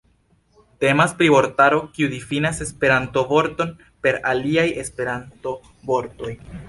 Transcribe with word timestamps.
Temas 0.83 1.11
pri 1.19 1.27
vortaro, 1.33 1.81
kiu 1.97 2.09
difinas 2.13 2.63
Esperanto-vorton 2.67 3.75
per 4.07 4.19
aliaj 4.33 4.67
Esperanto-vortoj. 4.85 6.35